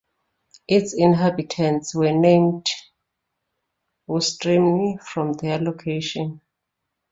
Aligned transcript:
Its 0.67 0.95
inhabitants 0.95 1.93
were 1.93 2.11
named 2.11 2.65
Oestrimni 4.09 4.99
from 4.99 5.33
their 5.33 5.59
location. 5.59 6.41